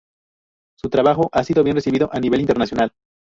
[0.79, 2.91] Su trabajo ha sido bien recibido a nivel internacional.